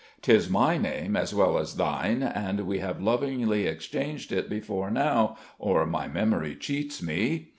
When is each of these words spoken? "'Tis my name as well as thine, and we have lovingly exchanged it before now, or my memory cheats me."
"'Tis 0.23 0.49
my 0.49 0.79
name 0.79 1.15
as 1.15 1.31
well 1.31 1.59
as 1.59 1.75
thine, 1.75 2.23
and 2.23 2.61
we 2.61 2.79
have 2.79 2.99
lovingly 2.99 3.67
exchanged 3.67 4.31
it 4.31 4.49
before 4.49 4.89
now, 4.89 5.37
or 5.59 5.85
my 5.85 6.07
memory 6.07 6.55
cheats 6.55 7.03
me." 7.03 7.49